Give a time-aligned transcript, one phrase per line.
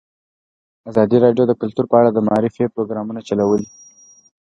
[0.89, 3.67] ازادي راډیو د کلتور په اړه د معارفې پروګرامونه چلولي.